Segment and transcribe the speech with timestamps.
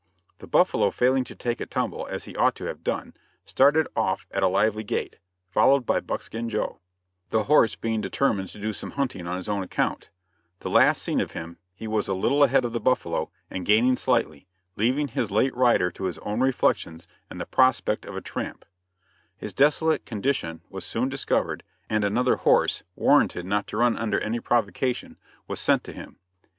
[0.39, 3.13] The buffalo failing to take a tumble, as he ought to have done,
[3.45, 5.19] started off at a lively gait,
[5.51, 6.79] followed by Buckskin Joe
[7.29, 10.09] the horse being determined to do some hunting on his own account
[10.61, 13.95] the last seen of him, he was a little ahead of the buffalo, and gaining
[13.95, 18.65] slightly, leaving his late rider to his own reflections and the prospect of a tramp;
[19.37, 24.39] his desolate condition was soon discovered and another horse warranted not to run under any
[24.39, 25.15] provocation,
[25.47, 26.17] was sent to him.